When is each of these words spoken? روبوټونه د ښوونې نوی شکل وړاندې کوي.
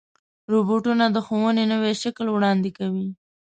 روبوټونه 0.51 1.05
د 1.11 1.17
ښوونې 1.25 1.63
نوی 1.71 1.93
شکل 2.03 2.27
وړاندې 2.31 2.69
کوي. 2.77 3.07